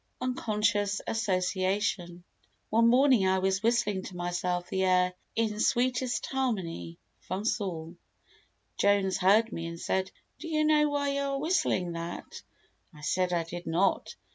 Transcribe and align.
Unconscious 0.19 0.99
Association 1.05 2.23
One 2.71 2.87
morning 2.87 3.27
I 3.27 3.37
was 3.37 3.61
whistling 3.61 4.01
to 4.05 4.15
myself 4.15 4.67
the 4.67 4.83
air 4.83 5.13
"In 5.35 5.59
Sweetest 5.59 6.25
Harmony" 6.25 6.97
from 7.19 7.45
Saul. 7.45 7.95
Jones 8.77 9.19
heard 9.19 9.51
me 9.51 9.67
and 9.67 9.79
said: 9.79 10.09
"Do 10.39 10.47
you 10.47 10.63
know 10.65 10.89
why 10.89 11.09
you 11.09 11.21
are 11.21 11.39
whistling 11.39 11.91
that?" 11.91 12.41
I 12.91 13.01
said 13.01 13.31
I 13.31 13.43
did 13.43 13.67
not. 13.67 14.15